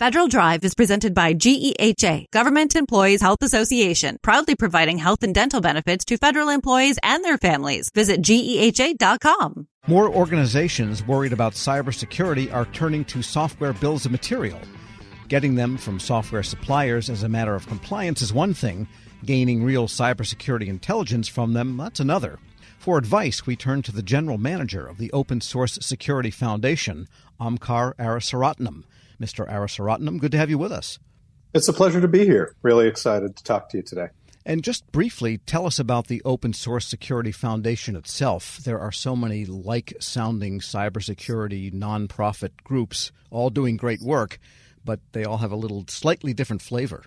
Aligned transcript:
Federal 0.00 0.26
Drive 0.26 0.64
is 0.64 0.74
presented 0.74 1.14
by 1.14 1.34
GEHA, 1.34 2.28
Government 2.32 2.74
Employees 2.74 3.22
Health 3.22 3.42
Association, 3.42 4.18
proudly 4.22 4.56
providing 4.56 4.98
health 4.98 5.22
and 5.22 5.32
dental 5.32 5.60
benefits 5.60 6.04
to 6.06 6.16
federal 6.16 6.48
employees 6.48 6.98
and 7.04 7.24
their 7.24 7.38
families. 7.38 7.90
Visit 7.94 8.20
GEHA.com. 8.20 9.68
More 9.86 10.08
organizations 10.08 11.06
worried 11.06 11.32
about 11.32 11.52
cybersecurity 11.52 12.52
are 12.52 12.64
turning 12.66 13.04
to 13.04 13.22
software 13.22 13.72
bills 13.72 14.04
of 14.04 14.10
material. 14.10 14.58
Getting 15.28 15.54
them 15.54 15.76
from 15.76 16.00
software 16.00 16.42
suppliers 16.42 17.08
as 17.08 17.22
a 17.22 17.28
matter 17.28 17.54
of 17.54 17.68
compliance 17.68 18.20
is 18.20 18.32
one 18.32 18.52
thing, 18.52 18.88
gaining 19.24 19.62
real 19.62 19.86
cybersecurity 19.86 20.66
intelligence 20.66 21.28
from 21.28 21.52
them, 21.52 21.76
that's 21.76 22.00
another. 22.00 22.40
For 22.80 22.98
advice, 22.98 23.46
we 23.46 23.54
turn 23.54 23.82
to 23.82 23.92
the 23.92 24.02
general 24.02 24.38
manager 24.38 24.88
of 24.88 24.98
the 24.98 25.12
Open 25.12 25.40
Source 25.40 25.78
Security 25.80 26.32
Foundation, 26.32 27.06
Omkhar 27.40 27.94
Arasaratnam. 27.94 28.82
Mr. 29.20 29.48
Arasaratnam, 29.50 30.18
good 30.18 30.32
to 30.32 30.38
have 30.38 30.50
you 30.50 30.58
with 30.58 30.72
us. 30.72 30.98
It's 31.54 31.68
a 31.68 31.72
pleasure 31.72 32.00
to 32.00 32.08
be 32.08 32.24
here. 32.24 32.54
Really 32.62 32.88
excited 32.88 33.36
to 33.36 33.44
talk 33.44 33.68
to 33.70 33.76
you 33.76 33.82
today. 33.82 34.08
And 34.46 34.62
just 34.62 34.90
briefly, 34.92 35.38
tell 35.38 35.64
us 35.64 35.78
about 35.78 36.08
the 36.08 36.20
Open 36.24 36.52
Source 36.52 36.86
Security 36.86 37.32
Foundation 37.32 37.96
itself. 37.96 38.58
There 38.58 38.78
are 38.78 38.92
so 38.92 39.16
many 39.16 39.46
like 39.46 39.94
sounding 40.00 40.60
cybersecurity 40.60 41.72
nonprofit 41.72 42.50
groups 42.62 43.10
all 43.30 43.48
doing 43.48 43.78
great 43.78 44.02
work, 44.02 44.38
but 44.84 45.00
they 45.12 45.24
all 45.24 45.38
have 45.38 45.52
a 45.52 45.56
little 45.56 45.84
slightly 45.88 46.34
different 46.34 46.60
flavor. 46.60 47.04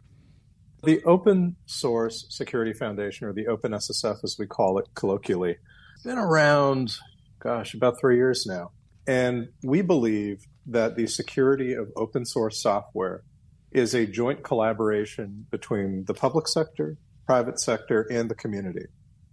The 0.84 1.04
Open 1.04 1.58
Source 1.68 2.26
Security 2.30 2.74
Foundation, 2.74 3.27
or 3.27 3.34
the 3.34 3.46
OpenSSF 3.46 4.24
as 4.24 4.38
we 4.40 4.48
call 4.48 4.80
it 4.80 4.88
colloquially, 4.96 5.58
been 6.04 6.18
around, 6.18 6.96
gosh, 7.40 7.76
about 7.76 7.99
three 7.99 8.16
years 8.16 8.46
now. 8.48 8.71
And 9.08 9.48
we 9.64 9.82
believe 9.82 10.46
that 10.66 10.96
the 10.96 11.08
security 11.08 11.74
of 11.74 11.90
open 11.96 12.26
source 12.26 12.62
software 12.62 13.24
is 13.72 13.94
a 13.94 14.06
joint 14.06 14.44
collaboration 14.44 15.46
between 15.50 16.06
the 16.06 16.14
public 16.14 16.48
sector, 16.48 16.98
private 17.26 17.60
sector, 17.60 18.05
and 18.12 18.30
the 18.30 18.36
community. 18.36 18.86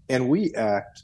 And 0.09 0.29
we 0.29 0.55
act 0.55 1.03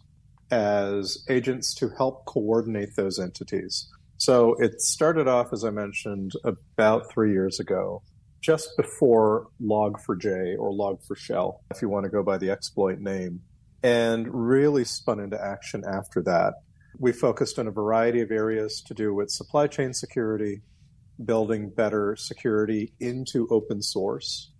as 0.51 1.25
agents 1.29 1.75
to 1.75 1.89
help 1.97 2.25
coordinate 2.27 2.97
those 2.97 3.19
entities. 3.19 3.89
So 4.19 4.55
it 4.55 4.81
started 4.81 5.29
off, 5.29 5.53
as 5.53 5.65
I 5.65 5.71
mentioned, 5.71 6.33
about 6.45 7.11
three 7.11 7.33
years 7.33 7.59
ago, 7.59 8.03
just 8.41 8.77
before 8.77 9.49
Log4j 9.63 10.59
or 10.59 10.73
Log4Shell, 10.73 11.55
if 11.71 11.83
you 11.83 11.89
want 11.89 12.05
to 12.05 12.11
go 12.11 12.23
by 12.23 12.37
the 12.39 12.51
exploit 12.51 12.99
name, 12.99 13.41
and 13.83 14.29
really 14.29 14.85
spun 14.85 15.21
into 15.21 15.43
action 15.43 15.85
after 15.91 16.23
that. 16.23 16.55
We 17.01 17.13
focused 17.13 17.59
on 17.59 17.67
a 17.67 17.71
variety 17.71 18.21
of 18.21 18.31
areas 18.31 18.83
to 18.83 18.93
do 18.93 19.15
with 19.15 19.31
supply 19.31 19.69
chain 19.69 19.95
security, 19.95 20.61
building 21.25 21.71
better 21.71 22.15
security 22.15 22.93
into 23.01 23.49
open 23.51 23.81
source. 23.81 24.53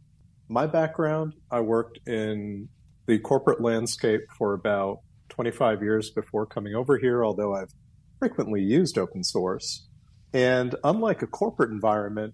My 0.49 0.67
background, 0.67 1.35
I 1.51 1.61
worked 1.61 2.01
in 2.09 2.71
the 3.07 3.19
corporate 3.19 3.61
landscape 3.61 4.23
for 4.39 4.55
about 4.55 5.01
25 5.29 5.83
years 5.83 6.09
before 6.09 6.47
coming 6.47 6.75
over 6.75 6.97
here, 6.97 7.23
although 7.23 7.55
I've 7.55 7.75
frequently 8.19 8.63
used 8.63 8.97
open 8.97 9.23
source. 9.23 9.87
And 10.33 10.75
unlike 10.83 11.21
a 11.21 11.27
corporate 11.27 11.73
environment 11.73 12.33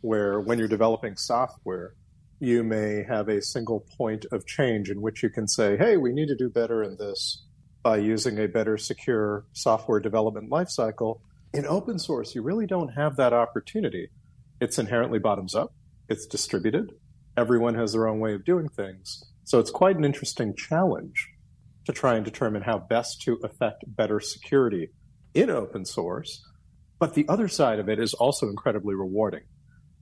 where 0.00 0.40
when 0.40 0.58
you're 0.58 0.66
developing 0.66 1.16
software, 1.16 1.92
you 2.40 2.64
may 2.64 3.04
have 3.06 3.28
a 3.28 3.42
single 3.42 3.84
point 3.98 4.24
of 4.32 4.46
change 4.46 4.88
in 4.88 5.02
which 5.02 5.22
you 5.22 5.28
can 5.28 5.46
say, 5.46 5.76
hey, 5.76 5.98
we 5.98 6.10
need 6.10 6.28
to 6.28 6.36
do 6.36 6.48
better 6.48 6.82
in 6.82 6.96
this 6.96 7.44
by 7.82 7.96
using 7.96 8.38
a 8.38 8.48
better 8.48 8.78
secure 8.78 9.44
software 9.52 10.00
development 10.00 10.50
lifecycle. 10.50 11.20
In 11.52 11.66
open 11.66 11.98
source, 11.98 12.34
you 12.34 12.42
really 12.42 12.66
don't 12.66 12.90
have 12.90 13.16
that 13.16 13.32
opportunity. 13.32 14.08
It's 14.60 14.78
inherently 14.78 15.18
bottoms 15.18 15.54
up, 15.54 15.74
it's 16.08 16.26
distributed, 16.26 16.92
everyone 17.36 17.74
has 17.74 17.92
their 17.92 18.06
own 18.06 18.20
way 18.20 18.34
of 18.34 18.44
doing 18.44 18.68
things. 18.68 19.24
So 19.44 19.58
it's 19.58 19.70
quite 19.70 19.96
an 19.96 20.04
interesting 20.04 20.54
challenge 20.54 21.28
to 21.86 21.92
try 21.92 22.14
and 22.14 22.24
determine 22.24 22.62
how 22.62 22.78
best 22.78 23.22
to 23.22 23.38
affect 23.42 23.84
better 23.86 24.20
security 24.20 24.90
in 25.34 25.50
open 25.50 25.84
source. 25.84 26.40
But 26.98 27.14
the 27.14 27.26
other 27.28 27.48
side 27.48 27.80
of 27.80 27.88
it 27.88 27.98
is 27.98 28.14
also 28.14 28.48
incredibly 28.48 28.94
rewarding 28.94 29.42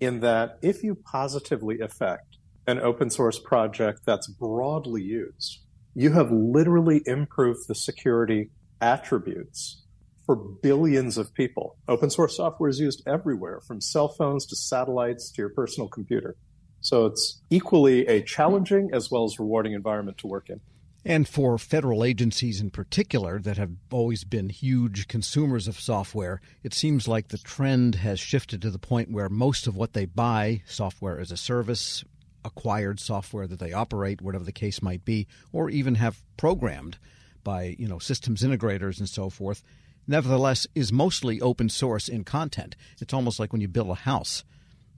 in 0.01 0.21
that 0.21 0.59
if 0.63 0.83
you 0.83 0.95
positively 0.95 1.81
affect 1.81 2.37
an 2.67 2.79
open 2.81 3.11
source 3.11 3.39
project 3.39 4.01
that's 4.05 4.29
broadly 4.29 5.03
used, 5.03 5.61
you 5.95 6.13
have 6.13 6.31
literally 6.31 7.03
improved 7.07 7.69
the 7.69 7.75
security 7.75 8.51
attributes 8.81 9.83
for 10.25 10.37
billions 10.37 11.19
of 11.19 11.35
people. 11.35 11.77
Open 11.89 12.11
source 12.11 12.37
software 12.37 12.71
is 12.71 12.79
used 12.79 13.03
everywhere, 13.07 13.61
from 13.61 13.81
cell 13.81 14.09
phones 14.09 14.47
to 14.47 14.57
satellites 14.57 15.31
to 15.33 15.43
your 15.43 15.49
personal 15.49 15.89
computer. 15.89 16.37
So 16.81 17.07
it's 17.07 17.43
equally 17.51 18.07
a 18.07 18.23
challenging 18.23 18.91
as 18.93 19.11
well 19.11 19.25
as 19.25 19.39
rewarding 19.39 19.73
environment 19.73 20.19
to 20.19 20.27
work 20.27 20.49
in. 20.49 20.61
And 21.05 21.27
for 21.27 21.57
federal 21.59 22.05
agencies 22.05 22.61
in 22.61 22.71
particular 22.71 23.41
that 23.41 23.57
have 23.57 23.73
always 23.91 24.25
been 24.25 24.51
huge 24.51 25.09
consumers 25.09 25.67
of 25.67 25.81
software, 25.81 26.41
it 26.63 26.75
seems 26.75 27.09
like 27.09 27.29
the 27.29 27.39
trend 27.39 27.97
has 27.97 28.21
shifted 28.21 28.61
to 28.63 28.71
the 28.71 28.79
point 28.79 29.11
where 29.11 29.31
most 29.31 29.67
of 29.67 29.77
what 29.77 29.95
they 29.95 30.05
buy, 30.05 30.63
software 30.67 31.19
as 31.19 31.33
a 31.33 31.39
service, 31.39 32.05
acquired 32.45 33.01
software 33.01 33.47
that 33.47 33.59
they 33.59 33.73
operate, 33.73 34.21
whatever 34.21 34.45
the 34.45 34.53
case 34.53 34.83
might 34.83 35.05
be, 35.05 35.27
or 35.53 35.71
even 35.71 35.97
have 35.97 36.23
programmed 36.37 36.99
by 37.43 37.75
you 37.79 37.89
know 37.89 37.99
systems 37.99 38.43
integrators 38.43 38.99
and 38.99 39.09
so 39.09 39.31
forth, 39.31 39.63
nevertheless 40.07 40.67
is 40.75 40.93
mostly 40.93 41.41
open 41.41 41.69
source 41.69 42.09
in 42.09 42.25
content. 42.25 42.77
It's 43.01 43.15
almost 43.15 43.39
like 43.39 43.53
when 43.53 43.63
you 43.63 43.69
build 43.69 43.91
a 43.91 43.95
house. 43.95 44.45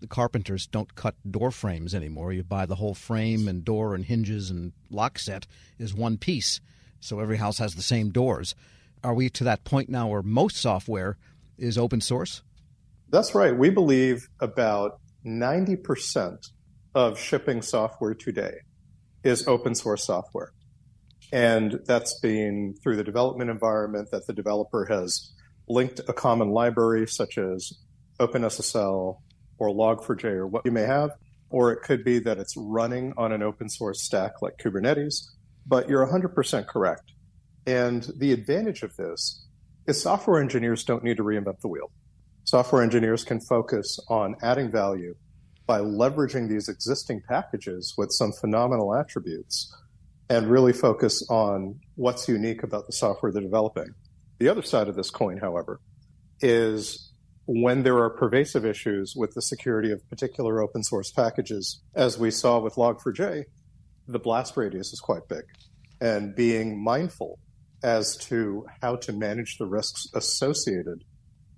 The 0.01 0.09
carpenters 0.09 0.67
don't 0.67 0.97
cut 0.97 1.15
door 1.31 1.53
frames 1.53 1.95
anymore. 1.95 2.33
You 2.33 2.43
buy 2.43 2.67
the 2.67 2.75
whole 2.75 2.95
frame 2.95 3.47
and 3.47 3.65
door 3.65 3.95
and 3.95 4.05
hinges 4.05 4.51
and 4.51 4.73
lock 4.91 5.19
set 5.21 5.47
is 5.79 5.95
one 5.95 6.19
piece. 6.19 6.61
So 6.99 7.21
every 7.21 7.37
house 7.37 7.59
has 7.59 7.77
the 7.77 7.83
same 7.83 8.11
doors. 8.11 8.57
Are 9.05 9.15
we 9.15 9.31
to 9.31 9.45
that 9.45 9.63
point 9.63 9.89
now 9.89 10.09
where 10.09 10.23
most 10.23 10.57
software 10.57 11.19
is 11.57 11.79
open 11.79 12.01
source? 12.01 12.43
That's 13.11 13.35
right. 13.35 13.57
We 13.57 13.71
believe 13.71 14.29
about 14.41 14.99
90% 15.25 16.51
of 16.95 17.19
shipping 17.19 17.63
software 17.63 18.15
today 18.15 18.55
is 19.25 19.47
open 19.47 19.75
source 19.75 20.05
software. 20.05 20.53
And 21.33 21.81
that's 21.87 22.19
been 22.21 22.75
through 22.83 22.97
the 22.97 23.05
development 23.05 23.51
environment 23.51 24.11
that 24.11 24.27
the 24.27 24.33
developer 24.33 24.85
has 24.87 25.33
linked 25.69 26.01
a 26.07 26.13
common 26.13 26.51
library 26.51 27.07
such 27.09 27.39
as 27.39 27.73
OpenSSL 28.21 29.19
or 29.59 29.69
Log4j 29.69 30.25
or 30.25 30.47
what 30.47 30.67
you 30.67 30.73
may 30.73 30.83
have. 30.83 31.11
Or 31.49 31.73
it 31.73 31.83
could 31.83 32.05
be 32.05 32.19
that 32.21 32.39
it's 32.39 32.57
running 32.57 33.13
on 33.17 33.33
an 33.33 33.43
open 33.43 33.69
source 33.69 34.03
stack 34.03 34.43
like 34.43 34.59
Kubernetes. 34.59 35.31
But 35.67 35.89
you're 35.89 36.07
100% 36.07 36.67
correct. 36.67 37.13
And 37.67 38.11
the 38.17 38.33
advantage 38.33 38.83
of 38.83 38.97
this 38.97 39.47
is 39.87 40.03
software 40.03 40.41
engineers 40.41 40.85
don't 40.85 41.05
need 41.05 41.17
to 41.19 41.23
reinvent 41.23 41.61
the 41.61 41.69
wheel. 41.69 41.91
Software 42.45 42.83
engineers 42.83 43.25
can 43.25 43.41
focus 43.41 43.99
on 44.09 44.35
adding 44.43 44.71
value 44.71 45.15
by 45.67 45.81
leveraging 45.81 46.49
these 46.49 46.69
existing 46.69 47.23
packages 47.29 47.95
with 47.97 48.11
some 48.11 48.33
phenomenal 48.33 48.95
attributes 48.95 49.75
and 50.29 50.51
really 50.51 50.73
focus 50.73 51.27
on 51.29 51.79
what's 51.97 52.29
unique 52.29 52.63
about 52.63 52.87
the 52.87 52.93
software 52.93 53.31
they're 53.33 53.43
developing. 53.43 53.95
The 54.39 54.49
other 54.49 54.63
side 54.63 54.89
of 54.89 54.97
this 54.97 55.11
coin, 55.11 55.39
however, 55.39 55.81
is 56.41 57.13
when 57.47 57.83
there 57.83 57.99
are 57.99 58.11
pervasive 58.11 58.65
issues 58.65 59.15
with 59.17 59.35
the 59.35 59.43
security 59.43 59.91
of 59.91 60.09
particular 60.09 60.61
open 60.63 60.83
source 60.83 61.11
packages, 61.11 61.81
as 61.95 62.19
we 62.19 62.31
saw 62.31 62.61
with 62.61 62.77
Log4j, 62.77 63.45
the 64.09 64.19
blast 64.19 64.57
radius 64.57 64.93
is 64.93 65.01
quite 65.01 65.29
big. 65.29 65.45
And 66.01 66.35
being 66.35 66.83
mindful 66.83 67.39
as 67.83 68.17
to 68.17 68.67
how 68.81 68.97
to 68.97 69.13
manage 69.13 69.59
the 69.59 69.67
risks 69.67 70.07
associated 70.15 71.05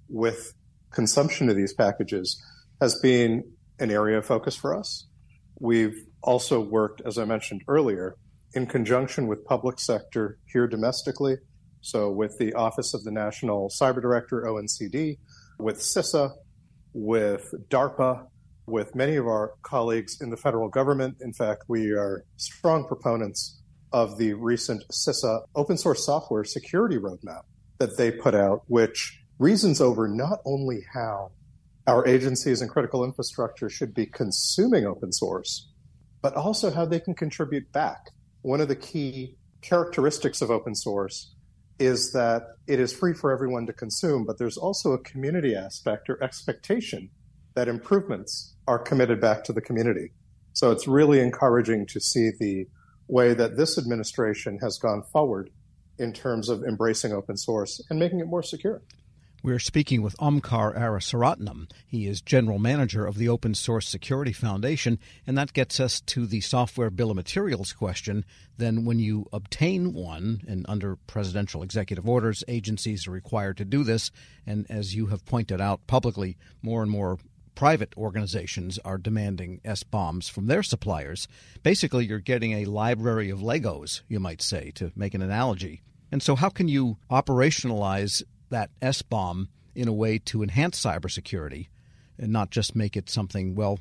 with 0.09 0.55
consumption 0.91 1.49
of 1.49 1.57
these 1.57 1.75
packages 1.75 2.43
has 2.81 2.99
been 3.01 3.45
an 3.79 3.91
area 3.91 4.19
of 4.19 4.27
focus 4.27 4.57
for 4.57 4.77
us. 4.77 5.07
We've 5.59 5.97
also 6.23 6.61
worked, 6.61 7.03
as 7.05 7.19
I 7.19 7.25
mentioned 7.25 7.63
earlier, 7.69 8.17
in 8.55 8.67
conjunction 8.67 9.27
with 9.27 9.45
public 9.45 9.81
sector 9.81 10.39
here 10.47 10.67
domestically. 10.67 11.37
So 11.81 12.11
with 12.11 12.39
the 12.39 12.55
Office 12.55 12.95
of 12.95 13.05
the 13.05 13.11
National 13.11 13.69
Cyber 13.69 14.01
Director, 14.01 14.43
ONCD, 14.43 15.19
with 15.59 15.79
CISA, 15.79 16.33
with 16.93 17.53
DARPA, 17.69 18.27
with 18.67 18.95
many 18.95 19.17
of 19.17 19.27
our 19.27 19.53
colleagues 19.63 20.21
in 20.21 20.31
the 20.31 20.37
federal 20.37 20.69
government. 20.69 21.19
In 21.21 21.33
fact, 21.33 21.65
we 21.69 21.91
are 21.91 22.25
strong 22.37 22.87
proponents 22.87 23.61
of 23.93 24.19
the 24.19 24.33
recent 24.35 24.83
CISA 24.91 25.43
open 25.55 25.77
source 25.77 26.05
software 26.05 26.45
security 26.45 26.97
roadmap 26.97 27.43
that 27.79 27.97
they 27.97 28.11
put 28.11 28.35
out, 28.35 28.63
which 28.67 29.21
reasons 29.39 29.81
over 29.81 30.09
not 30.09 30.41
only 30.45 30.85
how 30.93 31.31
our 31.87 32.07
agencies 32.07 32.61
and 32.61 32.71
critical 32.71 33.05
infrastructure 33.05 33.69
should 33.69 33.95
be 33.95 34.07
consuming 34.07 34.87
open 34.87 35.13
source, 35.13 35.69
but 36.23 36.35
also 36.35 36.71
how 36.71 36.85
they 36.87 37.01
can 37.01 37.15
contribute 37.15 37.71
back. 37.73 38.11
One 38.43 38.61
of 38.61 38.69
the 38.69 38.77
key 38.77 39.37
characteristics 39.61 40.41
of 40.41 40.51
open 40.51 40.75
source 40.75 41.35
is 41.79 42.13
that 42.13 42.57
it 42.67 42.79
is 42.79 42.93
free 42.93 43.13
for 43.13 43.33
everyone 43.33 43.67
to 43.67 43.73
consume, 43.73 44.25
but 44.25 44.39
there's 44.39 44.57
also 44.57 44.93
a 44.93 44.99
community 44.99 45.55
aspect 45.55 46.09
or 46.09 46.23
expectation 46.23 47.11
that 47.55 47.69
improvements 47.69 48.55
are 48.67 48.79
committed 48.79 49.21
back 49.21 49.45
to 49.45 49.53
the 49.53 49.61
community. 49.61 50.13
So 50.53 50.71
it's 50.71 50.87
really 50.87 51.21
encouraging 51.21 51.87
to 51.87 52.01
see 52.01 52.31
the 52.39 52.67
way 53.09 53.35
that 53.35 53.57
this 53.57 53.77
administration 53.77 54.59
has 54.63 54.79
gone 54.79 55.03
forward 55.13 55.51
in 55.99 56.13
terms 56.13 56.49
of 56.49 56.63
embracing 56.65 57.13
open 57.13 57.37
source 57.37 57.81
and 57.91 57.99
making 57.99 58.21
it 58.21 58.27
more 58.27 58.43
secure. 58.43 58.83
We're 59.45 59.59
speaking 59.59 60.01
with 60.01 60.17
Omkhar 60.17 60.75
Arasaratnam. 60.75 61.71
He 61.87 62.07
is 62.07 62.23
general 62.23 62.59
manager 62.59 63.05
of 63.05 63.19
the 63.19 63.29
Open 63.29 63.53
Source 63.55 63.87
Security 63.87 64.33
Foundation, 64.33 64.99
and 65.27 65.37
that 65.37 65.53
gets 65.53 65.79
us 65.79 66.01
to 66.01 66.25
the 66.25 66.41
software 66.41 66.89
bill 66.89 67.11
of 67.11 67.17
materials 67.17 67.75
question. 67.75 68.25
Then, 68.57 68.87
when 68.87 68.99
you 69.01 69.27
obtain 69.35 69.93
one, 69.93 70.41
and 70.49 70.65
under 70.67 70.97
presidential 70.97 71.63
executive 71.63 72.09
orders, 72.09 72.43
agencies 72.49 73.07
are 73.07 73.11
required 73.11 73.59
to 73.59 73.67
do 73.67 73.85
this, 73.85 74.11
and 74.47 74.65
as 74.71 74.95
you 74.95 75.09
have 75.09 75.27
pointed 75.27 75.61
out 75.61 75.87
publicly, 75.87 76.39
more 76.63 76.81
and 76.81 76.91
more 76.91 77.19
private 77.55 77.93
organizations 77.99 78.79
are 78.79 78.97
demanding 78.97 79.61
SBOMs 79.63 80.31
from 80.31 80.47
their 80.47 80.63
suppliers. 80.63 81.29
Basically, 81.63 82.07
you're 82.07 82.19
getting 82.19 82.53
a 82.53 82.65
library 82.65 83.29
of 83.29 83.41
Legos, 83.41 84.01
you 84.09 84.21
might 84.21 84.41
say, 84.41 84.71
to 84.77 84.91
make 84.97 85.13
an 85.13 85.21
analogy. 85.21 85.83
And 86.11 86.23
so, 86.23 86.35
how 86.35 86.49
can 86.49 86.69
you 86.69 86.97
operationalize 87.11 88.23
that 88.55 88.71
SBOM 88.81 89.49
in 89.75 89.89
a 89.89 89.93
way 89.93 90.17
to 90.17 90.41
enhance 90.41 90.81
cybersecurity 90.81 91.67
and 92.17 92.33
not 92.33 92.51
just 92.51 92.77
make 92.77 92.97
it 92.97 93.11
something, 93.11 93.57
well, 93.57 93.81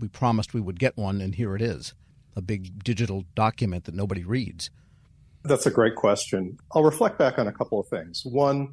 we 0.00 0.08
promised 0.08 0.54
we 0.54 0.62
would 0.62 0.80
get 0.80 0.96
one 0.96 1.20
and 1.20 1.34
here 1.34 1.54
it 1.54 1.60
is, 1.60 1.92
a 2.34 2.40
big 2.40 2.82
digital 2.82 3.26
document 3.34 3.84
that 3.84 3.94
nobody 3.94 4.24
reads? 4.24 4.70
That's 5.44 5.66
a 5.66 5.70
great 5.70 5.94
question. 5.94 6.56
I'll 6.72 6.82
reflect 6.82 7.18
back 7.18 7.38
on 7.38 7.46
a 7.46 7.52
couple 7.52 7.78
of 7.78 7.86
things. 7.88 8.22
One, 8.24 8.72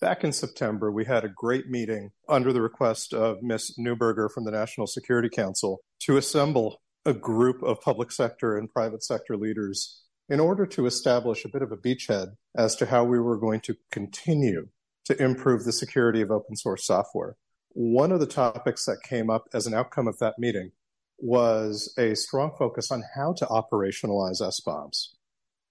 back 0.00 0.24
in 0.24 0.32
September, 0.32 0.90
we 0.90 1.04
had 1.04 1.26
a 1.26 1.28
great 1.28 1.68
meeting 1.68 2.12
under 2.26 2.54
the 2.54 2.62
request 2.62 3.12
of 3.12 3.42
Ms. 3.42 3.74
Neuberger 3.78 4.30
from 4.32 4.46
the 4.46 4.50
National 4.50 4.86
Security 4.86 5.28
Council 5.28 5.80
to 6.04 6.16
assemble 6.16 6.80
a 7.04 7.12
group 7.12 7.62
of 7.62 7.82
public 7.82 8.10
sector 8.10 8.56
and 8.56 8.72
private 8.72 9.04
sector 9.04 9.36
leaders 9.36 10.04
in 10.30 10.40
order 10.40 10.64
to 10.64 10.86
establish 10.86 11.44
a 11.44 11.50
bit 11.50 11.60
of 11.60 11.70
a 11.70 11.76
beachhead 11.76 12.28
as 12.56 12.74
to 12.76 12.86
how 12.86 13.04
we 13.04 13.20
were 13.20 13.36
going 13.36 13.60
to 13.60 13.76
continue 13.92 14.68
to 15.06 15.22
improve 15.22 15.64
the 15.64 15.72
security 15.72 16.20
of 16.20 16.30
open 16.30 16.56
source 16.56 16.86
software. 16.86 17.36
One 17.70 18.12
of 18.12 18.20
the 18.20 18.26
topics 18.26 18.84
that 18.86 19.02
came 19.02 19.30
up 19.30 19.48
as 19.54 19.66
an 19.66 19.74
outcome 19.74 20.08
of 20.08 20.18
that 20.18 20.38
meeting 20.38 20.72
was 21.18 21.94
a 21.98 22.14
strong 22.14 22.52
focus 22.58 22.90
on 22.90 23.02
how 23.14 23.32
to 23.34 23.46
operationalize 23.46 24.40
SBOMs. 24.40 25.08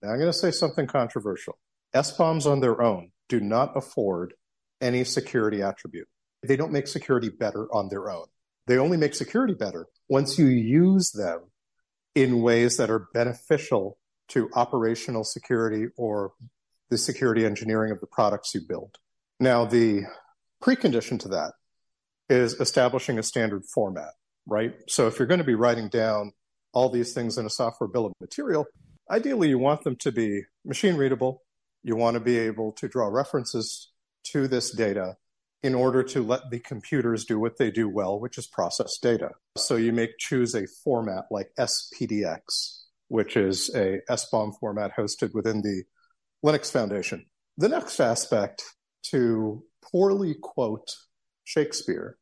Now, 0.01 0.11
I'm 0.11 0.19
going 0.19 0.31
to 0.31 0.33
say 0.33 0.51
something 0.51 0.87
controversial. 0.87 1.57
SBOMs 1.93 2.45
on 2.45 2.59
their 2.61 2.81
own 2.81 3.11
do 3.29 3.39
not 3.39 3.75
afford 3.75 4.33
any 4.81 5.03
security 5.03 5.61
attribute. 5.61 6.07
They 6.43 6.55
don't 6.55 6.71
make 6.71 6.87
security 6.87 7.29
better 7.29 7.67
on 7.73 7.89
their 7.89 8.09
own. 8.09 8.25
They 8.67 8.77
only 8.77 8.97
make 8.97 9.15
security 9.15 9.53
better 9.53 9.87
once 10.09 10.37
you 10.37 10.47
use 10.47 11.11
them 11.11 11.51
in 12.13 12.41
ways 12.41 12.77
that 12.77 12.89
are 12.89 13.07
beneficial 13.13 13.97
to 14.29 14.49
operational 14.53 15.23
security 15.23 15.87
or 15.97 16.33
the 16.89 16.97
security 16.97 17.45
engineering 17.45 17.91
of 17.91 17.99
the 17.99 18.07
products 18.07 18.53
you 18.53 18.61
build. 18.67 18.97
Now, 19.39 19.65
the 19.65 20.03
precondition 20.63 21.19
to 21.21 21.29
that 21.29 21.53
is 22.29 22.59
establishing 22.59 23.19
a 23.19 23.23
standard 23.23 23.63
format, 23.73 24.13
right? 24.45 24.73
So 24.87 25.07
if 25.07 25.19
you're 25.19 25.27
going 25.27 25.39
to 25.39 25.43
be 25.43 25.55
writing 25.55 25.89
down 25.89 26.31
all 26.73 26.89
these 26.89 27.13
things 27.13 27.37
in 27.37 27.45
a 27.45 27.49
software 27.49 27.87
bill 27.87 28.05
of 28.05 28.13
material, 28.19 28.65
ideally 29.09 29.49
you 29.49 29.59
want 29.59 29.83
them 29.83 29.95
to 29.97 30.11
be 30.11 30.41
machine 30.65 30.95
readable. 30.95 31.43
You 31.83 31.95
want 31.95 32.15
to 32.15 32.19
be 32.19 32.37
able 32.39 32.71
to 32.73 32.87
draw 32.87 33.07
references 33.07 33.91
to 34.31 34.47
this 34.47 34.71
data 34.71 35.15
in 35.61 35.75
order 35.75 36.03
to 36.03 36.23
let 36.23 36.49
the 36.51 36.59
computers 36.59 37.25
do 37.25 37.39
what 37.39 37.57
they 37.57 37.71
do 37.71 37.89
well, 37.89 38.19
which 38.19 38.37
is 38.37 38.47
process 38.47 38.97
data. 38.99 39.31
So 39.57 39.75
you 39.75 39.91
may 39.91 40.09
choose 40.19 40.55
a 40.55 40.67
format 40.83 41.25
like 41.31 41.49
SPDX, 41.59 42.83
which 43.07 43.37
is 43.37 43.73
a 43.75 43.99
SBOM 44.09 44.53
format 44.59 44.95
hosted 44.95 45.33
within 45.33 45.61
the 45.61 45.83
Linux 46.45 46.71
Foundation. 46.71 47.25
The 47.57 47.69
next 47.69 47.99
aspect 47.99 48.63
to 49.11 49.63
poorly 49.83 50.35
quote 50.41 50.95
Shakespeare 51.43 52.17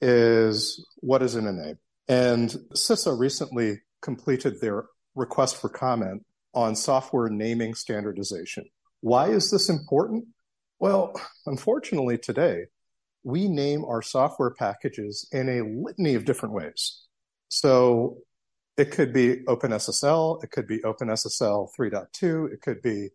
is 0.00 0.84
what 0.96 1.22
is 1.22 1.36
in 1.36 1.46
a 1.46 1.52
name. 1.52 1.78
And 2.08 2.50
CISA 2.74 3.18
recently 3.18 3.80
completed 4.02 4.60
their 4.60 4.84
request 5.14 5.60
for 5.60 5.68
comment 5.68 6.24
on 6.52 6.76
software 6.76 7.28
naming 7.28 7.74
standardization. 7.74 8.64
Why 9.00 9.28
is 9.28 9.50
this 9.50 9.68
important? 9.68 10.26
Well, 10.78 11.18
unfortunately, 11.46 12.18
today, 12.18 12.64
we 13.22 13.48
name 13.48 13.84
our 13.84 14.02
software 14.02 14.50
packages 14.50 15.26
in 15.32 15.48
a 15.48 15.62
litany 15.62 16.14
of 16.14 16.24
different 16.24 16.54
ways. 16.54 17.02
So 17.48 18.18
it 18.76 18.90
could 18.90 19.12
be 19.12 19.44
OpenSSL, 19.48 20.42
it 20.44 20.50
could 20.50 20.66
be 20.66 20.80
OpenSSL 20.80 21.68
3.2, 21.78 22.52
it 22.52 22.60
could 22.60 22.82
be 22.82 23.10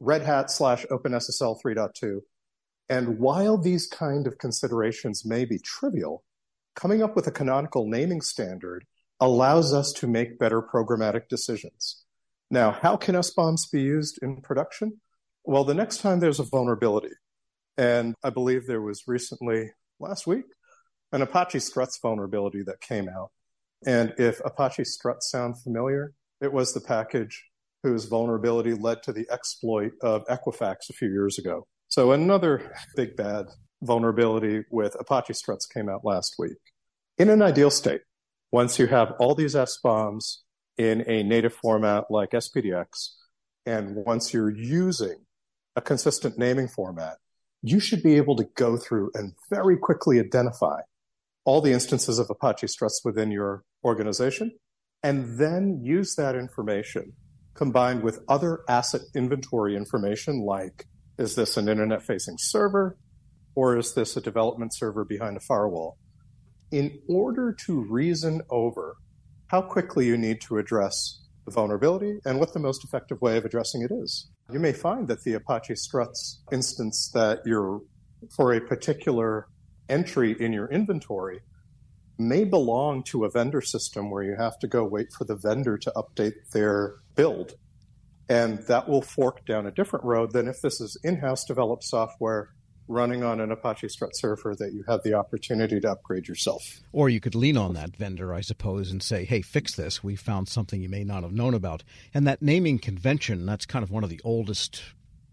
Red 0.00 0.22
Hat 0.22 0.50
slash 0.50 0.84
OpenSSL 0.90 1.60
3.2. 1.64 2.20
And 2.88 3.18
while 3.18 3.56
these 3.56 3.86
kind 3.86 4.26
of 4.26 4.38
considerations 4.38 5.24
may 5.24 5.44
be 5.44 5.58
trivial, 5.58 6.24
coming 6.74 7.02
up 7.02 7.16
with 7.16 7.26
a 7.26 7.32
canonical 7.32 7.88
naming 7.88 8.20
standard 8.20 8.84
allows 9.20 9.72
us 9.72 9.92
to 9.92 10.06
make 10.06 10.38
better 10.38 10.60
programmatic 10.60 11.28
decisions. 11.28 12.04
Now, 12.50 12.72
how 12.72 12.96
can 12.96 13.14
SBOMs 13.14 13.70
be 13.70 13.80
used 13.80 14.18
in 14.22 14.42
production? 14.42 15.00
Well, 15.44 15.64
the 15.64 15.74
next 15.74 15.98
time 15.98 16.20
there's 16.20 16.40
a 16.40 16.44
vulnerability, 16.44 17.14
and 17.76 18.14
I 18.22 18.30
believe 18.30 18.66
there 18.66 18.82
was 18.82 19.06
recently, 19.06 19.70
last 19.98 20.26
week, 20.26 20.44
an 21.12 21.22
Apache 21.22 21.60
Struts 21.60 21.98
vulnerability 21.98 22.62
that 22.62 22.80
came 22.80 23.08
out. 23.08 23.30
And 23.86 24.14
if 24.18 24.40
Apache 24.44 24.84
Struts 24.84 25.30
sound 25.30 25.60
familiar, 25.62 26.12
it 26.40 26.52
was 26.52 26.72
the 26.72 26.80
package 26.80 27.44
whose 27.82 28.06
vulnerability 28.06 28.74
led 28.74 29.02
to 29.04 29.12
the 29.12 29.26
exploit 29.30 29.92
of 30.02 30.26
Equifax 30.26 30.90
a 30.90 30.94
few 30.94 31.10
years 31.10 31.38
ago. 31.38 31.66
So 31.94 32.10
another 32.10 32.74
big 32.96 33.14
bad 33.14 33.50
vulnerability 33.80 34.64
with 34.68 34.96
Apache 34.98 35.34
struts 35.34 35.64
came 35.64 35.88
out 35.88 36.04
last 36.04 36.34
week. 36.40 36.58
In 37.18 37.30
an 37.30 37.40
ideal 37.40 37.70
state, 37.70 38.00
once 38.50 38.80
you 38.80 38.88
have 38.88 39.12
all 39.20 39.36
these 39.36 39.54
SBOMs 39.54 40.38
in 40.76 41.08
a 41.08 41.22
native 41.22 41.54
format 41.54 42.10
like 42.10 42.30
SPDX, 42.32 43.10
and 43.64 43.94
once 43.94 44.34
you're 44.34 44.50
using 44.50 45.24
a 45.76 45.80
consistent 45.80 46.36
naming 46.36 46.66
format, 46.66 47.18
you 47.62 47.78
should 47.78 48.02
be 48.02 48.16
able 48.16 48.34
to 48.34 48.48
go 48.56 48.76
through 48.76 49.12
and 49.14 49.34
very 49.48 49.76
quickly 49.76 50.18
identify 50.18 50.80
all 51.44 51.60
the 51.60 51.70
instances 51.70 52.18
of 52.18 52.28
Apache 52.28 52.66
struts 52.66 53.02
within 53.04 53.30
your 53.30 53.62
organization, 53.84 54.50
and 55.04 55.38
then 55.38 55.78
use 55.80 56.16
that 56.16 56.34
information 56.34 57.12
combined 57.54 58.02
with 58.02 58.18
other 58.28 58.64
asset 58.68 59.02
inventory 59.14 59.76
information 59.76 60.40
like 60.40 60.88
is 61.18 61.34
this 61.34 61.56
an 61.56 61.68
internet 61.68 62.02
facing 62.02 62.36
server 62.38 62.96
or 63.54 63.76
is 63.76 63.94
this 63.94 64.16
a 64.16 64.20
development 64.20 64.74
server 64.74 65.04
behind 65.04 65.36
a 65.36 65.40
firewall? 65.40 65.96
In 66.70 66.98
order 67.08 67.54
to 67.66 67.84
reason 67.88 68.42
over 68.50 68.96
how 69.48 69.62
quickly 69.62 70.06
you 70.06 70.16
need 70.16 70.40
to 70.40 70.58
address 70.58 71.20
the 71.44 71.50
vulnerability 71.50 72.18
and 72.24 72.40
what 72.40 72.52
the 72.52 72.58
most 72.58 72.84
effective 72.84 73.20
way 73.20 73.36
of 73.36 73.44
addressing 73.44 73.82
it 73.82 73.90
is. 73.92 74.30
You 74.50 74.58
may 74.58 74.72
find 74.72 75.08
that 75.08 75.22
the 75.22 75.34
Apache 75.34 75.76
Struts 75.76 76.42
instance 76.50 77.10
that 77.14 77.40
you're 77.44 77.80
for 78.34 78.54
a 78.54 78.60
particular 78.60 79.46
entry 79.88 80.34
in 80.40 80.52
your 80.52 80.68
inventory 80.68 81.40
may 82.18 82.44
belong 82.44 83.02
to 83.02 83.24
a 83.24 83.30
vendor 83.30 83.60
system 83.60 84.10
where 84.10 84.22
you 84.22 84.36
have 84.38 84.58
to 84.60 84.68
go 84.68 84.84
wait 84.84 85.08
for 85.16 85.24
the 85.24 85.36
vendor 85.36 85.76
to 85.76 85.92
update 85.96 86.50
their 86.52 86.94
build 87.14 87.54
and 88.28 88.58
that 88.66 88.88
will 88.88 89.02
fork 89.02 89.44
down 89.46 89.66
a 89.66 89.70
different 89.70 90.04
road 90.04 90.32
than 90.32 90.48
if 90.48 90.60
this 90.60 90.80
is 90.80 90.96
in 91.02 91.16
house 91.16 91.44
developed 91.44 91.84
software 91.84 92.50
running 92.86 93.22
on 93.22 93.40
an 93.40 93.50
Apache 93.50 93.88
Strut 93.88 94.14
server 94.14 94.54
that 94.56 94.72
you 94.72 94.84
have 94.86 95.02
the 95.02 95.14
opportunity 95.14 95.80
to 95.80 95.90
upgrade 95.90 96.28
yourself. 96.28 96.80
Or 96.92 97.08
you 97.08 97.20
could 97.20 97.34
lean 97.34 97.56
on 97.56 97.74
that 97.74 97.96
vendor, 97.96 98.34
I 98.34 98.42
suppose, 98.42 98.90
and 98.90 99.02
say, 99.02 99.24
hey, 99.24 99.40
fix 99.40 99.74
this. 99.74 100.04
We 100.04 100.16
found 100.16 100.48
something 100.48 100.82
you 100.82 100.88
may 100.88 101.04
not 101.04 101.22
have 101.22 101.32
known 101.32 101.54
about. 101.54 101.82
And 102.12 102.26
that 102.26 102.42
naming 102.42 102.78
convention, 102.78 103.46
that's 103.46 103.66
kind 103.66 103.82
of 103.82 103.90
one 103.90 104.04
of 104.04 104.10
the 104.10 104.20
oldest 104.22 104.82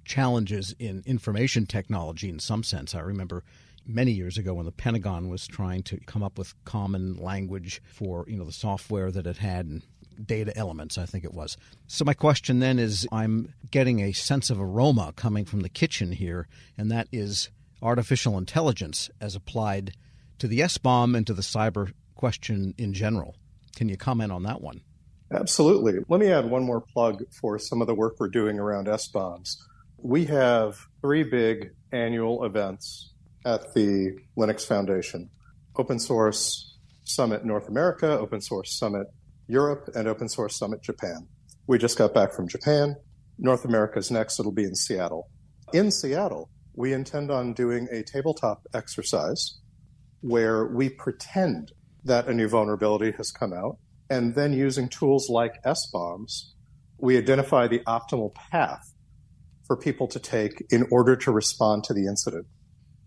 challenges 0.05 0.73
in 0.79 1.03
information 1.05 1.65
technology 1.65 2.29
in 2.29 2.39
some 2.39 2.63
sense. 2.63 2.95
I 2.95 3.01
remember 3.01 3.43
many 3.85 4.11
years 4.11 4.37
ago 4.37 4.53
when 4.53 4.65
the 4.65 4.71
Pentagon 4.71 5.29
was 5.29 5.47
trying 5.47 5.83
to 5.83 5.99
come 6.05 6.23
up 6.23 6.37
with 6.37 6.53
common 6.63 7.17
language 7.17 7.81
for, 7.85 8.25
you 8.27 8.37
know, 8.37 8.45
the 8.45 8.51
software 8.51 9.11
that 9.11 9.27
it 9.27 9.37
had 9.37 9.65
and 9.65 9.83
data 10.23 10.55
elements, 10.57 10.97
I 10.97 11.05
think 11.05 11.23
it 11.23 11.33
was. 11.33 11.57
So, 11.87 12.05
my 12.05 12.13
question 12.13 12.59
then 12.59 12.79
is 12.79 13.07
I'm 13.11 13.53
getting 13.69 13.99
a 13.99 14.11
sense 14.11 14.49
of 14.49 14.59
aroma 14.59 15.13
coming 15.15 15.45
from 15.45 15.61
the 15.61 15.69
kitchen 15.69 16.11
here, 16.11 16.47
and 16.77 16.91
that 16.91 17.07
is 17.11 17.49
artificial 17.81 18.37
intelligence 18.37 19.09
as 19.19 19.35
applied 19.35 19.93
to 20.39 20.47
the 20.47 20.59
SBOM 20.59 21.15
and 21.15 21.25
to 21.27 21.33
the 21.33 21.41
cyber 21.41 21.93
question 22.15 22.73
in 22.77 22.93
general. 22.93 23.35
Can 23.75 23.89
you 23.89 23.97
comment 23.97 24.31
on 24.31 24.43
that 24.43 24.61
one? 24.61 24.81
Absolutely. 25.33 25.99
Let 26.09 26.19
me 26.19 26.31
add 26.31 26.49
one 26.49 26.63
more 26.63 26.81
plug 26.81 27.23
for 27.31 27.57
some 27.57 27.81
of 27.81 27.87
the 27.87 27.95
work 27.95 28.15
we're 28.19 28.27
doing 28.27 28.59
around 28.59 28.87
SBOMs. 28.87 29.55
We 29.97 30.25
have 30.25 30.77
three 31.01 31.23
big 31.23 31.71
annual 31.91 32.43
events 32.43 33.13
at 33.45 33.73
the 33.73 34.17
Linux 34.37 34.65
Foundation. 34.65 35.29
Open 35.77 35.99
Source 35.99 36.77
Summit 37.03 37.45
North 37.45 37.69
America, 37.69 38.19
Open 38.19 38.41
Source 38.41 38.77
Summit 38.77 39.07
Europe, 39.47 39.89
and 39.95 40.07
Open 40.07 40.29
Source 40.29 40.57
Summit 40.57 40.81
Japan. 40.81 41.27
We 41.67 41.77
just 41.77 41.97
got 41.97 42.13
back 42.13 42.33
from 42.33 42.47
Japan. 42.47 42.95
North 43.37 43.65
America's 43.65 44.11
next, 44.11 44.39
it'll 44.39 44.51
be 44.51 44.63
in 44.63 44.75
Seattle. 44.75 45.29
In 45.73 45.91
Seattle, 45.91 46.49
we 46.73 46.93
intend 46.93 47.31
on 47.31 47.53
doing 47.53 47.87
a 47.91 48.03
tabletop 48.03 48.63
exercise 48.73 49.59
where 50.21 50.67
we 50.67 50.89
pretend 50.89 51.71
that 52.03 52.27
a 52.27 52.33
new 52.33 52.47
vulnerability 52.47 53.11
has 53.17 53.31
come 53.31 53.53
out, 53.53 53.77
and 54.09 54.35
then 54.35 54.53
using 54.53 54.89
tools 54.89 55.29
like 55.29 55.61
SBOMs, 55.63 56.51
we 56.97 57.17
identify 57.17 57.67
the 57.67 57.79
optimal 57.79 58.33
path 58.33 58.93
for 59.65 59.75
people 59.77 60.07
to 60.07 60.19
take 60.19 60.63
in 60.69 60.87
order 60.91 61.15
to 61.15 61.31
respond 61.31 61.83
to 61.85 61.93
the 61.93 62.05
incident. 62.05 62.45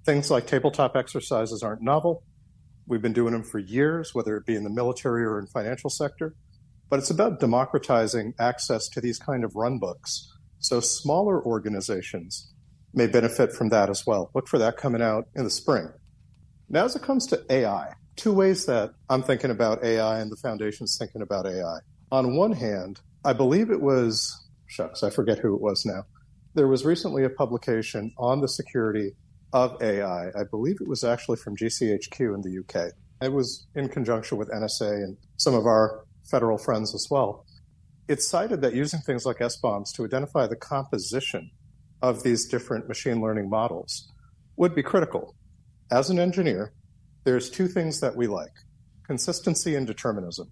Things 0.04 0.30
like 0.30 0.46
tabletop 0.46 0.96
exercises 0.96 1.62
aren't 1.62 1.82
novel. 1.82 2.24
We've 2.86 3.02
been 3.02 3.12
doing 3.12 3.32
them 3.32 3.44
for 3.44 3.58
years, 3.58 4.14
whether 4.14 4.36
it 4.36 4.46
be 4.46 4.56
in 4.56 4.64
the 4.64 4.70
military 4.70 5.24
or 5.24 5.38
in 5.38 5.46
financial 5.46 5.90
sector. 5.90 6.34
But 6.90 6.98
it's 6.98 7.10
about 7.10 7.40
democratizing 7.40 8.34
access 8.38 8.88
to 8.90 9.00
these 9.00 9.18
kind 9.18 9.44
of 9.44 9.56
run 9.56 9.78
books 9.78 10.30
so 10.64 10.80
smaller 10.80 11.44
organizations 11.44 12.50
may 12.94 13.06
benefit 13.06 13.52
from 13.52 13.68
that 13.68 13.90
as 13.90 14.06
well. 14.06 14.30
Look 14.34 14.48
for 14.48 14.58
that 14.58 14.78
coming 14.78 15.02
out 15.02 15.28
in 15.34 15.44
the 15.44 15.50
spring. 15.50 15.90
Now, 16.70 16.86
as 16.86 16.96
it 16.96 17.02
comes 17.02 17.26
to 17.26 17.44
AI, 17.50 17.92
two 18.16 18.32
ways 18.32 18.64
that 18.64 18.94
I'm 19.10 19.22
thinking 19.22 19.50
about 19.50 19.84
AI 19.84 20.20
and 20.20 20.32
the 20.32 20.36
foundation's 20.36 20.96
thinking 20.96 21.20
about 21.20 21.46
AI. 21.46 21.80
On 22.10 22.34
one 22.34 22.52
hand, 22.52 23.00
I 23.26 23.34
believe 23.34 23.70
it 23.70 23.82
was, 23.82 24.42
shucks, 24.66 25.02
I 25.02 25.10
forget 25.10 25.38
who 25.38 25.54
it 25.54 25.60
was 25.60 25.84
now. 25.84 26.06
There 26.54 26.68
was 26.68 26.86
recently 26.86 27.24
a 27.24 27.30
publication 27.30 28.14
on 28.16 28.40
the 28.40 28.48
security 28.48 29.12
of 29.54 29.80
AI. 29.80 30.28
I 30.28 30.42
believe 30.50 30.80
it 30.80 30.88
was 30.88 31.04
actually 31.04 31.36
from 31.36 31.56
GCHQ 31.56 32.34
in 32.34 32.42
the 32.42 32.58
UK. 32.58 32.92
It 33.22 33.32
was 33.32 33.66
in 33.76 33.88
conjunction 33.88 34.36
with 34.36 34.50
NSA 34.50 35.04
and 35.04 35.16
some 35.36 35.54
of 35.54 35.64
our 35.64 36.04
federal 36.28 36.58
friends 36.58 36.92
as 36.92 37.06
well. 37.08 37.46
It 38.08 38.20
cited 38.20 38.60
that 38.62 38.74
using 38.74 39.00
things 39.00 39.24
like 39.24 39.38
SBOMs 39.38 39.94
to 39.94 40.04
identify 40.04 40.48
the 40.48 40.56
composition 40.56 41.52
of 42.02 42.24
these 42.24 42.48
different 42.48 42.88
machine 42.88 43.22
learning 43.22 43.48
models 43.48 44.12
would 44.56 44.74
be 44.74 44.82
critical. 44.82 45.36
As 45.90 46.10
an 46.10 46.18
engineer, 46.18 46.72
there's 47.22 47.48
two 47.48 47.68
things 47.68 48.00
that 48.00 48.16
we 48.16 48.26
like 48.26 48.52
consistency 49.06 49.76
and 49.76 49.86
determinism. 49.86 50.50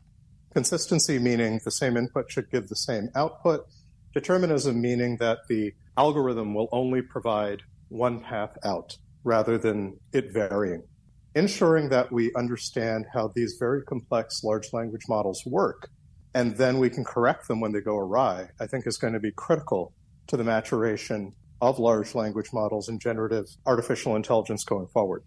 Consistency 0.54 1.18
meaning 1.18 1.58
the 1.64 1.70
same 1.70 1.96
input 1.96 2.30
should 2.30 2.50
give 2.50 2.68
the 2.68 2.76
same 2.76 3.08
output, 3.16 3.66
determinism 4.14 4.80
meaning 4.80 5.16
that 5.16 5.38
the 5.48 5.72
algorithm 5.96 6.54
will 6.54 6.68
only 6.70 7.02
provide 7.02 7.62
one 7.92 8.20
path 8.20 8.56
out 8.64 8.96
rather 9.24 9.58
than 9.58 9.98
it 10.12 10.32
varying. 10.32 10.82
Ensuring 11.34 11.88
that 11.90 12.10
we 12.12 12.32
understand 12.34 13.06
how 13.12 13.30
these 13.34 13.56
very 13.58 13.82
complex 13.84 14.42
large 14.42 14.72
language 14.72 15.02
models 15.08 15.42
work 15.46 15.90
and 16.34 16.56
then 16.56 16.78
we 16.78 16.90
can 16.90 17.04
correct 17.04 17.48
them 17.48 17.60
when 17.60 17.72
they 17.72 17.80
go 17.80 17.96
awry, 17.96 18.48
I 18.58 18.66
think 18.66 18.86
is 18.86 18.96
going 18.96 19.12
to 19.12 19.20
be 19.20 19.32
critical 19.32 19.92
to 20.28 20.36
the 20.36 20.44
maturation 20.44 21.34
of 21.60 21.78
large 21.78 22.14
language 22.14 22.52
models 22.52 22.88
and 22.88 23.00
generative 23.00 23.46
artificial 23.66 24.16
intelligence 24.16 24.64
going 24.64 24.86
forward. 24.88 25.24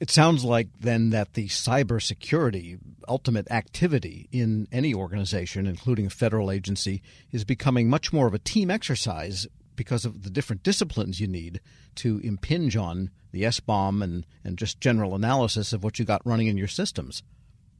It 0.00 0.10
sounds 0.10 0.44
like 0.44 0.68
then 0.78 1.10
that 1.10 1.34
the 1.34 1.48
cybersecurity 1.48 2.78
ultimate 3.08 3.50
activity 3.50 4.28
in 4.30 4.68
any 4.70 4.94
organization, 4.94 5.66
including 5.66 6.06
a 6.06 6.10
federal 6.10 6.50
agency, 6.50 7.02
is 7.32 7.44
becoming 7.44 7.90
much 7.90 8.12
more 8.12 8.26
of 8.26 8.34
a 8.34 8.38
team 8.38 8.70
exercise 8.70 9.46
because 9.78 10.04
of 10.04 10.24
the 10.24 10.30
different 10.30 10.62
disciplines 10.62 11.20
you 11.20 11.26
need 11.26 11.60
to 11.94 12.18
impinge 12.18 12.76
on 12.76 13.10
the 13.32 13.44
SBOM 13.44 14.02
and, 14.02 14.26
and 14.44 14.58
just 14.58 14.80
general 14.80 15.14
analysis 15.14 15.72
of 15.72 15.82
what 15.82 15.98
you 15.98 16.04
got 16.04 16.20
running 16.26 16.48
in 16.48 16.58
your 16.58 16.68
systems. 16.68 17.22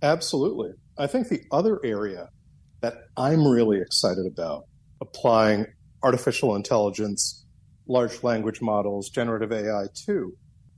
Absolutely. 0.00 0.70
I 0.96 1.08
think 1.08 1.28
the 1.28 1.42
other 1.52 1.78
area 1.84 2.30
that 2.80 2.94
I'm 3.16 3.46
really 3.46 3.80
excited 3.80 4.24
about 4.24 4.64
applying 5.00 5.66
artificial 6.02 6.54
intelligence, 6.54 7.44
large 7.86 8.22
language 8.22 8.62
models, 8.62 9.10
generative 9.10 9.52
AI 9.52 9.86
to 10.06 10.32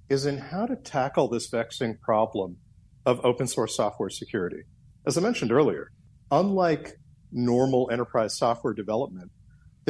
is 0.08 0.26
in 0.26 0.38
how 0.38 0.66
to 0.66 0.74
tackle 0.74 1.28
this 1.28 1.48
vexing 1.48 1.98
problem 1.98 2.56
of 3.06 3.24
open 3.24 3.46
source 3.46 3.76
software 3.76 4.10
security. 4.10 4.62
As 5.06 5.16
I 5.16 5.20
mentioned 5.20 5.52
earlier, 5.52 5.92
unlike 6.30 6.96
normal 7.30 7.90
enterprise 7.92 8.36
software 8.36 8.74
development, 8.74 9.30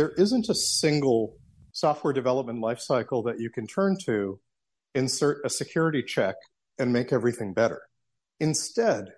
there 0.01 0.13
isn't 0.17 0.49
a 0.49 0.55
single 0.55 1.37
software 1.73 2.15
development 2.15 2.65
lifecycle 2.65 3.23
that 3.23 3.39
you 3.39 3.51
can 3.51 3.67
turn 3.67 3.99
to, 4.07 4.41
insert 4.95 5.45
a 5.45 5.51
security 5.51 6.03
check, 6.03 6.37
and 6.79 6.91
make 6.91 7.13
everything 7.13 7.53
better. 7.53 7.83
Instead, 8.41 9.09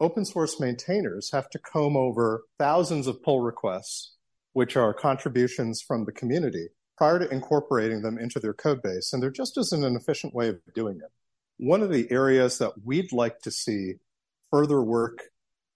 open 0.00 0.24
source 0.24 0.58
maintainers 0.58 1.30
have 1.30 1.48
to 1.50 1.60
comb 1.60 1.96
over 1.96 2.42
thousands 2.58 3.06
of 3.06 3.22
pull 3.22 3.40
requests, 3.40 4.16
which 4.52 4.76
are 4.76 4.92
contributions 4.92 5.80
from 5.80 6.06
the 6.06 6.12
community, 6.12 6.70
prior 6.98 7.20
to 7.20 7.28
incorporating 7.28 8.02
them 8.02 8.18
into 8.18 8.40
their 8.40 8.52
code 8.52 8.82
base. 8.82 9.12
And 9.12 9.22
there 9.22 9.30
just 9.30 9.56
isn't 9.56 9.84
an 9.84 9.94
efficient 9.94 10.34
way 10.34 10.48
of 10.48 10.58
doing 10.74 10.96
it. 10.96 11.12
One 11.58 11.82
of 11.82 11.92
the 11.92 12.10
areas 12.10 12.58
that 12.58 12.84
we'd 12.84 13.12
like 13.12 13.42
to 13.42 13.52
see 13.52 13.94
further 14.50 14.82
work 14.82 15.20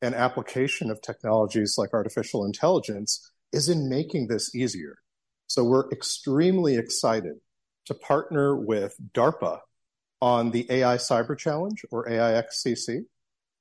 and 0.03 0.13
application 0.13 0.91
of 0.91 1.01
technologies 1.01 1.77
like 1.79 1.95
artificial 1.95 2.45
intelligence 2.45 3.31
is 3.53 3.69
in 3.69 3.89
making 3.89 4.29
this 4.29 4.55
easier. 4.55 4.99
So 5.47 5.65
we're 5.65 5.91
extremely 5.91 6.77
excited 6.77 7.37
to 7.87 7.95
partner 7.95 8.57
with 8.57 8.97
DARPA 9.15 9.61
on 10.21 10.51
the 10.51 10.67
AI 10.71 10.97
Cyber 10.97 11.39
Challenge 11.39 11.85
or 11.91 12.07
AIXCC. 12.07 13.05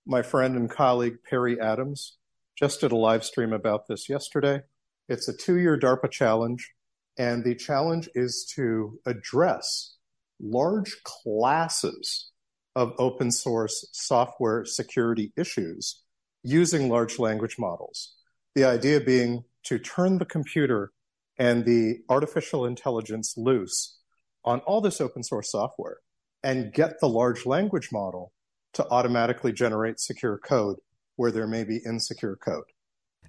My 0.05 0.21
friend 0.21 0.55
and 0.55 0.69
colleague 0.69 1.17
Perry 1.27 1.59
Adams 1.59 2.17
just 2.57 2.81
did 2.81 2.91
a 2.91 2.97
live 2.97 3.23
stream 3.23 3.53
about 3.53 3.87
this 3.87 4.09
yesterday. 4.09 4.61
It's 5.07 5.27
a 5.27 5.35
two 5.35 5.57
year 5.57 5.77
DARPA 5.77 6.09
challenge 6.09 6.71
and 7.17 7.43
the 7.43 7.55
challenge 7.55 8.09
is 8.13 8.45
to 8.55 8.99
address 9.05 9.95
large 10.39 10.97
classes 11.03 12.31
of 12.75 12.93
open 12.97 13.31
source 13.31 13.87
software 13.93 14.65
security 14.65 15.31
issues 15.37 16.01
using 16.43 16.89
large 16.89 17.19
language 17.19 17.55
models. 17.57 18.15
The 18.53 18.65
idea 18.65 18.99
being 18.99 19.45
to 19.65 19.79
turn 19.79 20.17
the 20.17 20.25
computer 20.25 20.91
and 21.38 21.65
the 21.65 21.98
artificial 22.10 22.65
intelligence 22.65 23.34
loose 23.38 23.98
on 24.43 24.60
all 24.62 24.81
this 24.81 25.01
open 25.01 25.24
source 25.24 25.51
software 25.51 25.98
and 26.43 26.74
get 26.74 27.00
the 27.00 27.10
large 27.10 27.45
language 27.45 27.89
model 27.91 28.31
to 28.74 28.88
automatically 28.89 29.51
generate 29.51 30.00
secure 30.00 30.38
code 30.38 30.77
where 31.15 31.31
there 31.31 31.48
may 31.48 31.63
be 31.63 31.81
insecure 31.86 32.36
code. 32.36 32.65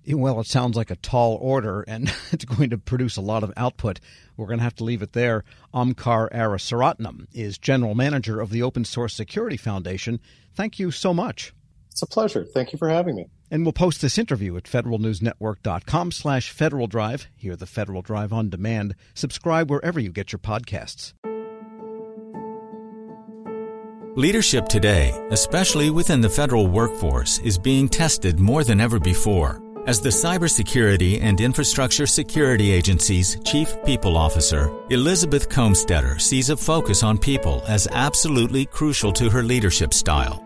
Well, 0.09 0.39
it 0.41 0.47
sounds 0.47 0.77
like 0.77 0.91
a 0.91 0.97
tall 0.97 1.37
order, 1.41 1.83
and 1.83 2.13
it's 2.33 2.45
going 2.45 2.71
to 2.71 2.79
produce 2.79 3.17
a 3.17 3.23
lot 3.23 3.43
of 3.43 3.53
output. 3.57 3.99
We're 4.37 4.47
going 4.47 4.59
to 4.59 4.65
have 4.65 4.77
to 4.77 4.85
leave 4.85 5.03
it 5.03 5.15
there. 5.15 5.45
Omkhar 5.75 6.31
Arasaratnam 6.31 7.27
is 7.33 7.59
general 7.59 7.95
manager 7.95 8.41
of 8.41 8.51
the 8.51 8.63
Open 8.63 8.85
Source 8.85 9.15
Security 9.15 9.57
Foundation. 9.57 10.21
Thank 10.55 10.79
you 10.79 10.91
so 10.91 11.13
much. 11.13 11.53
It's 11.91 12.03
a 12.03 12.07
pleasure. 12.07 12.45
Thank 12.45 12.73
you 12.73 12.79
for 12.79 12.89
having 12.89 13.17
me. 13.17 13.27
And 13.51 13.65
we'll 13.65 13.73
post 13.73 14.01
this 14.01 14.19
interview 14.19 14.57
at 14.57 14.65
federalnewsnetwork.com 14.65 16.13
slash 16.13 16.51
Federal 16.51 16.87
Drive. 16.87 17.29
Hear 17.37 17.57
the 17.57 17.67
Federal 17.67 18.03
Drive 18.03 18.33
on 18.33 18.51
demand. 18.51 18.95
Subscribe 19.15 19.71
wherever 19.71 20.01
you 20.01 20.11
get 20.11 20.33
your 20.33 20.41
podcasts. 20.41 21.13
Leadership 24.17 24.67
today, 24.67 25.13
especially 25.31 25.91
within 25.91 26.23
the 26.23 26.31
federal 26.31 26.67
workforce, 26.67 27.39
is 27.41 27.59
being 27.59 27.87
tested 27.87 28.41
more 28.41 28.65
than 28.65 28.81
ever 28.81 28.99
before. 28.99 29.61
As 29.87 30.01
the 30.01 30.09
Cybersecurity 30.09 31.21
and 31.21 31.39
Infrastructure 31.39 32.07
Security 32.07 32.73
Agency's 32.73 33.39
Chief 33.45 33.77
People 33.85 34.17
Officer, 34.17 34.73
Elizabeth 34.89 35.51
Kolmstetter 35.51 36.19
sees 36.19 36.49
a 36.49 36.57
focus 36.57 37.03
on 37.03 37.19
people 37.19 37.63
as 37.69 37.87
absolutely 37.93 38.65
crucial 38.65 39.13
to 39.13 39.29
her 39.29 39.43
leadership 39.43 39.93
style. 39.93 40.46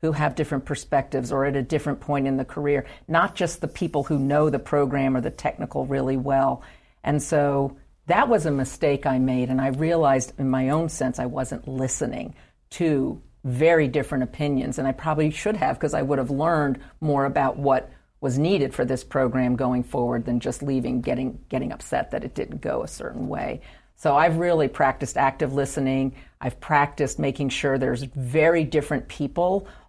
who 0.00 0.12
have 0.12 0.34
different 0.34 0.64
perspectives 0.64 1.32
or 1.32 1.44
at 1.44 1.56
a 1.56 1.62
different 1.62 2.00
point 2.00 2.26
in 2.26 2.36
the 2.36 2.44
career, 2.44 2.86
not 3.08 3.34
just 3.34 3.60
the 3.60 3.68
people 3.68 4.04
who 4.04 4.18
know 4.18 4.48
the 4.50 4.58
program 4.58 5.16
or 5.16 5.20
the 5.20 5.30
technical 5.30 5.86
really 5.86 6.16
well. 6.16 6.62
And 7.02 7.22
so 7.22 7.76
that 8.06 8.28
was 8.28 8.46
a 8.46 8.50
mistake 8.50 9.06
I 9.06 9.18
made, 9.18 9.50
and 9.50 9.60
I 9.60 9.68
realized 9.68 10.32
in 10.38 10.48
my 10.48 10.70
own 10.70 10.88
sense 10.88 11.18
I 11.18 11.26
wasn't 11.26 11.68
listening 11.68 12.34
to 12.70 13.20
very 13.44 13.86
different 13.86 14.24
opinions, 14.24 14.78
and 14.78 14.88
I 14.88 14.92
probably 14.92 15.30
should 15.30 15.56
have 15.56 15.76
because 15.76 15.94
I 15.94 16.02
would 16.02 16.18
have 16.18 16.30
learned 16.30 16.80
more 17.00 17.24
about 17.24 17.58
what 17.58 17.90
was 18.20 18.38
needed 18.38 18.74
for 18.74 18.84
this 18.84 19.04
program 19.04 19.56
going 19.56 19.84
forward 19.84 20.24
than 20.24 20.40
just 20.40 20.62
leaving 20.62 21.00
getting 21.00 21.38
getting 21.48 21.70
upset 21.70 22.10
that 22.10 22.24
it 22.24 22.34
didn't 22.34 22.60
go 22.60 22.82
a 22.82 22.88
certain 22.88 23.28
way. 23.28 23.60
So 23.94 24.16
I've 24.16 24.38
really 24.38 24.68
practiced 24.68 25.16
active 25.16 25.54
listening. 25.54 26.14
I've 26.40 26.60
practiced 26.60 27.18
making 27.18 27.50
sure 27.50 27.78
there's 27.78 28.04
very 28.04 28.64
different 28.64 29.08
people 29.08 29.68